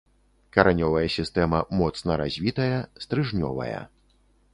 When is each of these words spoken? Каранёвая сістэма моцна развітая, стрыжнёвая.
Каранёвая 0.55 1.03
сістэма 1.15 1.59
моцна 1.81 2.17
развітая, 2.21 2.79
стрыжнёвая. 3.05 3.79